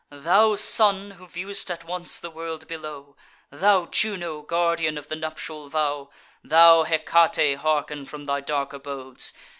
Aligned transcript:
Thou 0.09 0.55
Sun, 0.55 1.11
who 1.11 1.27
view'st 1.27 1.69
at 1.69 1.83
once 1.83 2.19
the 2.19 2.31
world 2.31 2.67
below; 2.67 3.15
Thou 3.51 3.85
Juno, 3.85 4.41
guardian 4.41 4.97
of 4.97 5.09
the 5.09 5.15
nuptial 5.15 5.69
vow; 5.69 6.09
Thou 6.43 6.81
Hecate 6.85 7.59
hearken 7.59 8.07
from 8.07 8.25
thy 8.25 8.41
dark 8.41 8.73
abodes! 8.73 9.31